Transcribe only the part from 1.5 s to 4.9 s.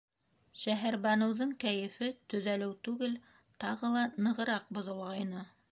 кәйефе төҙәлеү түгел, тағы нығыраҡ